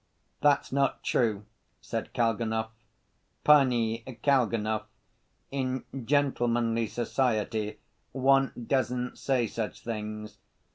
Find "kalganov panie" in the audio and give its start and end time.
2.11-3.99